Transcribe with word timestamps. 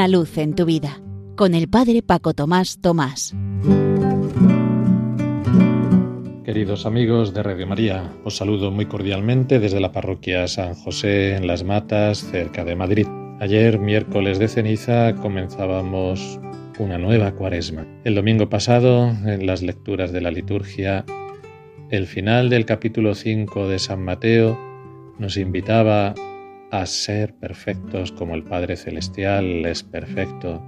Una 0.00 0.08
luz 0.08 0.38
en 0.38 0.54
tu 0.54 0.64
vida 0.64 0.98
con 1.36 1.52
el 1.54 1.68
Padre 1.68 2.00
Paco 2.00 2.32
Tomás 2.32 2.80
Tomás. 2.80 3.34
Queridos 6.42 6.86
amigos 6.86 7.34
de 7.34 7.42
Radio 7.42 7.66
María, 7.66 8.10
os 8.24 8.34
saludo 8.34 8.70
muy 8.70 8.86
cordialmente 8.86 9.58
desde 9.58 9.78
la 9.78 9.92
parroquia 9.92 10.48
San 10.48 10.72
José 10.72 11.36
en 11.36 11.46
Las 11.46 11.64
Matas, 11.64 12.16
cerca 12.16 12.64
de 12.64 12.76
Madrid. 12.76 13.06
Ayer, 13.40 13.78
miércoles 13.78 14.38
de 14.38 14.48
ceniza, 14.48 15.14
comenzábamos 15.16 16.40
una 16.78 16.96
nueva 16.96 17.32
cuaresma. 17.32 17.86
El 18.02 18.14
domingo 18.14 18.48
pasado, 18.48 19.10
en 19.26 19.46
las 19.46 19.60
lecturas 19.60 20.12
de 20.12 20.22
la 20.22 20.30
liturgia, 20.30 21.04
el 21.90 22.06
final 22.06 22.48
del 22.48 22.64
capítulo 22.64 23.14
5 23.14 23.68
de 23.68 23.78
San 23.78 24.02
Mateo 24.02 24.58
nos 25.18 25.36
invitaba 25.36 26.14
a 26.70 26.86
ser 26.86 27.34
perfectos 27.34 28.12
como 28.12 28.34
el 28.34 28.44
Padre 28.44 28.76
Celestial 28.76 29.64
es 29.66 29.82
perfecto. 29.82 30.62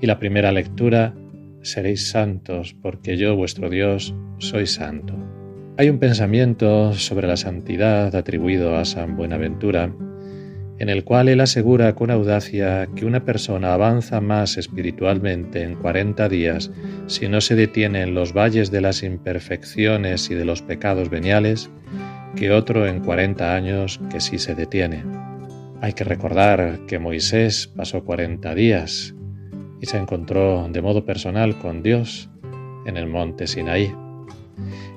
Y 0.00 0.06
la 0.06 0.18
primera 0.18 0.52
lectura, 0.52 1.14
seréis 1.62 2.08
santos 2.08 2.74
porque 2.80 3.16
yo, 3.16 3.36
vuestro 3.36 3.70
Dios, 3.70 4.14
soy 4.38 4.66
santo. 4.66 5.14
Hay 5.78 5.88
un 5.88 5.98
pensamiento 5.98 6.92
sobre 6.92 7.26
la 7.26 7.36
santidad 7.36 8.14
atribuido 8.14 8.76
a 8.76 8.84
San 8.84 9.16
Buenaventura, 9.16 9.94
en 10.78 10.88
el 10.88 11.04
cual 11.04 11.28
él 11.28 11.40
asegura 11.40 11.94
con 11.94 12.10
audacia 12.10 12.88
que 12.94 13.04
una 13.04 13.24
persona 13.24 13.72
avanza 13.72 14.20
más 14.20 14.58
espiritualmente 14.58 15.62
en 15.62 15.76
40 15.76 16.28
días 16.28 16.70
si 17.06 17.28
no 17.28 17.40
se 17.40 17.54
detiene 17.54 18.02
en 18.02 18.14
los 18.14 18.32
valles 18.32 18.70
de 18.70 18.80
las 18.80 19.02
imperfecciones 19.02 20.30
y 20.30 20.34
de 20.34 20.44
los 20.44 20.60
pecados 20.60 21.08
veniales, 21.08 21.70
que 22.36 22.50
otro 22.50 22.86
en 22.86 23.00
40 23.00 23.54
años 23.54 24.00
que 24.10 24.20
sí 24.20 24.38
se 24.38 24.54
detiene. 24.54 25.04
Hay 25.80 25.92
que 25.92 26.04
recordar 26.04 26.80
que 26.86 26.98
Moisés 26.98 27.70
pasó 27.74 28.04
40 28.04 28.54
días 28.54 29.14
y 29.80 29.86
se 29.86 29.98
encontró 29.98 30.68
de 30.68 30.80
modo 30.80 31.04
personal 31.04 31.58
con 31.58 31.82
Dios 31.82 32.30
en 32.86 32.96
el 32.96 33.06
monte 33.06 33.46
Sinaí. 33.46 33.92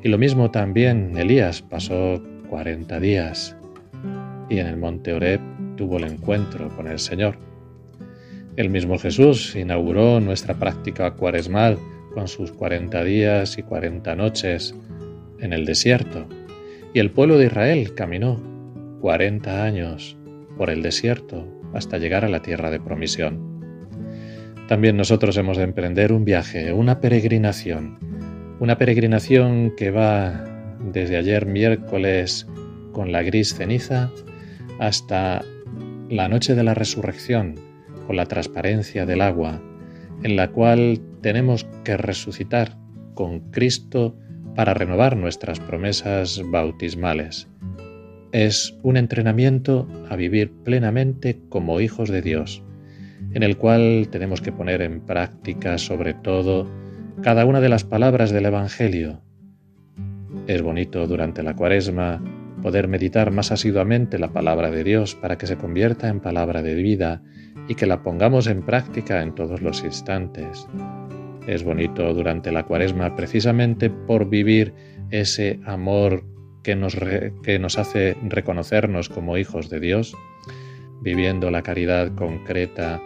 Y 0.03 0.09
lo 0.09 0.17
mismo 0.17 0.51
también 0.51 1.17
Elías 1.17 1.61
pasó 1.61 2.21
40 2.49 2.99
días 2.99 3.55
y 4.49 4.59
en 4.59 4.67
el 4.67 4.77
monte 4.77 5.13
Oreb 5.13 5.41
tuvo 5.75 5.97
el 5.97 6.05
encuentro 6.05 6.69
con 6.75 6.87
el 6.87 6.99
Señor. 6.99 7.37
El 8.55 8.69
mismo 8.69 8.97
Jesús 8.97 9.55
inauguró 9.55 10.19
nuestra 10.19 10.53
práctica 10.53 11.11
cuaresmal 11.11 11.77
con 12.13 12.27
sus 12.27 12.51
40 12.51 13.03
días 13.03 13.57
y 13.57 13.63
40 13.63 14.15
noches 14.15 14.75
en 15.39 15.51
el 15.51 15.65
desierto 15.65 16.27
y 16.95 16.99
el 16.99 17.11
pueblo 17.11 17.37
de 17.37 17.47
Israel 17.47 17.93
caminó 17.93 18.41
40 19.01 19.65
años 19.65 20.15
por 20.57 20.69
el 20.69 20.81
desierto 20.81 21.45
hasta 21.73 21.97
llegar 21.97 22.23
a 22.23 22.29
la 22.29 22.41
tierra 22.41 22.71
de 22.71 22.79
promisión. 22.79 23.59
También 24.69 24.95
nosotros 24.95 25.35
hemos 25.35 25.57
de 25.57 25.65
emprender 25.65 26.13
un 26.13 26.23
viaje, 26.23 26.71
una 26.71 27.01
peregrinación, 27.01 27.99
una 28.61 28.77
peregrinación 28.77 29.73
que 29.75 29.91
va 29.91 30.41
desde 30.79 31.17
ayer 31.17 31.45
miércoles 31.45 32.47
con 32.93 33.11
la 33.11 33.23
gris 33.23 33.53
ceniza 33.53 34.09
hasta 34.79 35.43
la 36.09 36.29
noche 36.29 36.55
de 36.55 36.63
la 36.63 36.75
resurrección 36.75 37.55
con 38.07 38.15
la 38.15 38.25
transparencia 38.25 39.05
del 39.05 39.19
agua, 39.19 39.61
en 40.23 40.37
la 40.37 40.51
cual 40.51 41.01
tenemos 41.19 41.67
que 41.83 41.97
resucitar 41.97 42.77
con 43.15 43.51
Cristo 43.51 44.15
para 44.55 44.73
renovar 44.73 45.17
nuestras 45.17 45.59
promesas 45.59 46.41
bautismales. 46.45 47.47
Es 48.31 48.77
un 48.83 48.97
entrenamiento 48.97 49.87
a 50.09 50.15
vivir 50.15 50.51
plenamente 50.63 51.39
como 51.49 51.79
hijos 51.79 52.09
de 52.09 52.21
Dios, 52.21 52.63
en 53.33 53.43
el 53.43 53.57
cual 53.57 54.07
tenemos 54.11 54.41
que 54.41 54.51
poner 54.51 54.81
en 54.81 55.01
práctica 55.01 55.77
sobre 55.77 56.13
todo 56.13 56.67
cada 57.21 57.45
una 57.45 57.61
de 57.61 57.69
las 57.69 57.83
palabras 57.83 58.31
del 58.31 58.45
Evangelio. 58.45 59.21
Es 60.47 60.61
bonito 60.61 61.07
durante 61.07 61.43
la 61.43 61.55
cuaresma 61.55 62.21
poder 62.61 62.87
meditar 62.87 63.31
más 63.31 63.51
asiduamente 63.51 64.19
la 64.19 64.33
palabra 64.33 64.71
de 64.71 64.83
Dios 64.83 65.15
para 65.15 65.37
que 65.37 65.47
se 65.47 65.57
convierta 65.57 66.09
en 66.09 66.19
palabra 66.19 66.61
de 66.61 66.75
vida 66.75 67.21
y 67.67 67.75
que 67.75 67.85
la 67.85 68.03
pongamos 68.03 68.47
en 68.47 68.63
práctica 68.63 69.21
en 69.21 69.33
todos 69.35 69.61
los 69.61 69.83
instantes. 69.83 70.67
Es 71.47 71.63
bonito 71.63 72.13
durante 72.13 72.51
la 72.51 72.63
cuaresma 72.63 73.15
precisamente 73.15 73.89
por 73.89 74.29
vivir 74.29 74.73
ese 75.11 75.59
amor 75.65 76.23
que 76.63 76.75
nos, 76.75 76.97
que 77.43 77.59
nos 77.59 77.77
hace 77.77 78.17
reconocernos 78.23 79.09
como 79.09 79.37
hijos 79.37 79.69
de 79.69 79.79
Dios, 79.79 80.15
viviendo 81.01 81.51
la 81.51 81.61
caridad 81.61 82.15
concreta, 82.15 82.99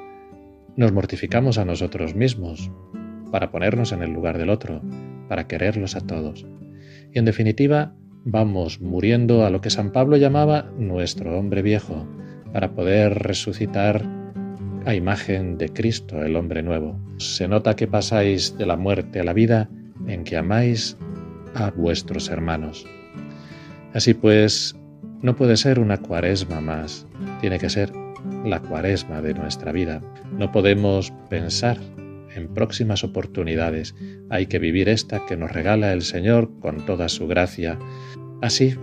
nos 0.77 0.94
mortificamos 0.94 1.57
a 1.57 1.66
nosotros 1.66 2.16
mismos 2.16 2.72
para 3.31 3.51
ponernos 3.51 3.91
en 3.91 4.01
el 4.01 4.11
lugar 4.11 4.38
del 4.38 4.50
otro, 4.50 4.81
para 5.27 5.47
quererlos 5.47 5.97
a 5.97 6.01
todos. 6.01 6.47
Y 7.13 7.19
en 7.19 7.25
definitiva, 7.25 7.94
vamos 8.23 8.79
muriendo 8.79 9.45
a 9.45 9.50
lo 9.50 9.59
que 9.59 9.69
San 9.69 9.91
Pablo 9.91 10.16
llamaba 10.16 10.71
nuestro 10.77 11.38
hombre 11.38 11.61
viejo, 11.61 12.07
para 12.53 12.71
poder 12.71 13.19
resucitar 13.19 14.19
a 14.85 14.95
imagen 14.95 15.57
de 15.57 15.69
Cristo, 15.69 16.23
el 16.23 16.35
hombre 16.35 16.63
nuevo. 16.63 17.00
Se 17.17 17.47
nota 17.47 17.75
que 17.75 17.88
pasáis 17.88 18.57
de 18.57 18.66
la 18.66 18.78
muerte 18.78 19.19
a 19.19 19.23
la 19.23 19.34
vida 19.34 19.69
en 20.07 20.23
que 20.23 20.38
amáis 20.38 20.97
a 21.53 21.72
vuestros 21.72 22.29
hermanos. 22.29 22.85
Así 23.94 24.13
pues, 24.13 24.75
no 25.22 25.35
puede 25.35 25.57
ser 25.57 25.79
una 25.79 25.97
cuaresma 25.97 26.62
más, 26.62 27.06
tiene 27.41 27.59
que 27.59 27.69
ser 27.69 27.91
la 28.45 28.62
cuaresma 28.62 29.22
de 29.22 29.34
nuestra 29.34 29.72
vida. 29.72 30.01
No 30.31 30.51
podemos 30.51 31.12
pensar 31.29 31.78
en 32.35 32.53
próximas 32.53 33.03
oportunidades, 33.03 33.95
hay 34.29 34.45
que 34.45 34.59
vivir 34.59 34.88
esta 34.88 35.25
que 35.25 35.35
nos 35.35 35.51
regala 35.51 35.94
el 35.94 36.03
Señor 36.03 36.51
con 36.59 36.85
toda 36.85 37.09
su 37.09 37.28
gracia. 37.28 37.78
Así, 38.41 38.75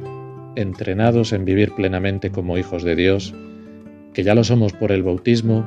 entrenados 0.56 1.32
en 1.32 1.44
vivir 1.44 1.72
plenamente 1.74 2.30
como 2.30 2.58
hijos 2.58 2.82
de 2.82 2.96
Dios, 2.96 3.34
que 4.12 4.24
ya 4.24 4.34
lo 4.34 4.44
somos 4.44 4.72
por 4.72 4.92
el 4.92 5.02
bautismo, 5.02 5.66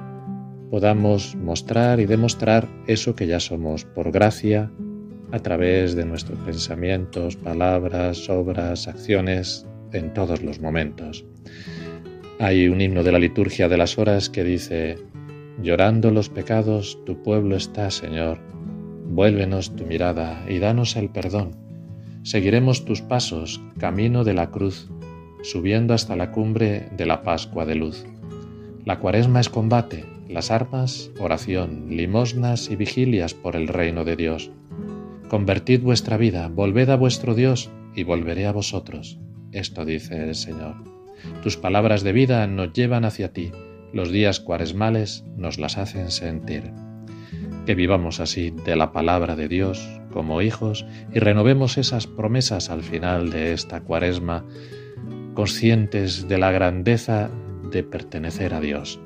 podamos 0.70 1.36
mostrar 1.36 2.00
y 2.00 2.06
demostrar 2.06 2.68
eso 2.88 3.16
que 3.16 3.28
ya 3.28 3.40
somos 3.40 3.86
por 3.86 4.12
gracia 4.12 4.72
a 5.32 5.40
través 5.40 5.96
de 5.96 6.06
nuestros 6.06 6.40
pensamientos, 6.40 7.36
palabras, 7.36 8.30
obras, 8.30 8.88
acciones, 8.88 9.66
en 9.94 10.14
todos 10.14 10.42
los 10.42 10.60
momentos. 10.60 11.26
Hay 12.40 12.68
un 12.68 12.82
himno 12.82 13.04
de 13.04 13.12
la 13.12 13.20
liturgia 13.20 13.68
de 13.68 13.78
las 13.78 13.98
horas 13.98 14.30
que 14.30 14.44
dice, 14.44 14.98
Llorando 15.62 16.12
los 16.12 16.30
pecados, 16.30 16.98
tu 17.06 17.22
pueblo 17.22 17.58
está, 17.58 17.92
Señor, 17.92 18.40
vuélvenos 19.10 19.76
tu 19.76 19.86
mirada 19.86 20.46
y 20.48 20.60
danos 20.60 20.96
el 20.96 21.10
perdón. 21.10 21.52
Seguiremos 22.24 22.86
tus 22.86 23.02
pasos, 23.02 23.62
camino 23.78 24.24
de 24.24 24.34
la 24.34 24.52
cruz, 24.52 24.90
subiendo 25.42 25.94
hasta 25.94 26.16
la 26.16 26.32
cumbre 26.32 26.90
de 26.96 27.06
la 27.06 27.24
Pascua 27.24 27.66
de 27.66 27.76
luz. 27.76 28.06
La 28.90 28.98
cuaresma 28.98 29.40
es 29.40 29.50
combate, 29.50 30.04
las 30.28 30.50
armas, 30.50 31.12
oración, 31.20 31.96
limosnas 31.96 32.72
y 32.72 32.76
vigilias 32.76 33.36
por 33.36 33.56
el 33.56 33.68
reino 33.68 34.04
de 34.04 34.16
Dios. 34.16 34.50
Convertid 35.28 35.84
vuestra 35.84 36.18
vida, 36.18 36.48
volved 36.48 36.90
a 36.90 36.96
vuestro 36.96 37.36
Dios 37.36 37.70
y 37.94 38.02
volveré 38.02 38.48
a 38.48 38.52
vosotros. 38.52 39.20
Esto 39.52 39.86
dice 39.86 40.24
el 40.24 40.34
Señor. 40.34 40.74
Tus 41.44 41.56
palabras 41.56 42.02
de 42.02 42.14
vida 42.14 42.48
nos 42.48 42.74
llevan 42.74 43.06
hacia 43.06 43.32
ti, 43.32 43.52
los 43.94 44.12
días 44.12 44.40
cuaresmales 44.40 45.24
nos 45.38 45.60
las 45.60 45.78
hacen 45.78 46.10
sentir. 46.10 46.74
Que 47.68 47.76
vivamos 47.76 48.20
así 48.20 48.50
de 48.50 48.76
la 48.76 48.92
palabra 48.92 49.36
de 49.36 49.48
Dios 49.48 49.88
como 50.12 50.42
hijos 50.42 50.84
y 51.14 51.20
renovemos 51.20 51.78
esas 51.78 52.08
promesas 52.08 52.72
al 52.72 52.82
final 52.82 53.30
de 53.30 53.54
esta 53.54 53.82
cuaresma, 53.82 54.48
conscientes 55.36 56.28
de 56.28 56.40
la 56.40 56.52
grandeza 56.52 57.30
de 57.72 57.84
pertenecer 57.84 58.54
a 58.54 58.60
Dios. 58.60 59.00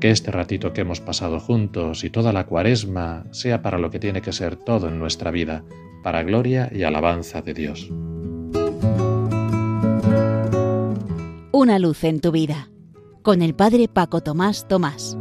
Que 0.00 0.10
este 0.10 0.30
ratito 0.30 0.72
que 0.72 0.82
hemos 0.82 1.00
pasado 1.00 1.40
juntos 1.40 2.04
y 2.04 2.10
toda 2.10 2.32
la 2.32 2.46
cuaresma 2.46 3.26
sea 3.30 3.62
para 3.62 3.78
lo 3.78 3.90
que 3.90 3.98
tiene 3.98 4.22
que 4.22 4.32
ser 4.32 4.56
todo 4.56 4.88
en 4.88 4.98
nuestra 4.98 5.30
vida, 5.30 5.64
para 6.02 6.22
gloria 6.22 6.70
y 6.72 6.82
alabanza 6.82 7.42
de 7.42 7.54
Dios. 7.54 7.90
Una 11.52 11.78
luz 11.78 12.04
en 12.04 12.20
tu 12.20 12.32
vida, 12.32 12.68
con 13.22 13.40
el 13.40 13.54
Padre 13.54 13.88
Paco 13.88 14.20
Tomás 14.20 14.68
Tomás. 14.68 15.16